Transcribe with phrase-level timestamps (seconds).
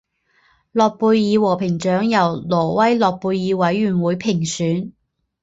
[0.71, 4.93] 诺贝尔和平奖由挪威诺贝尔委员会评选。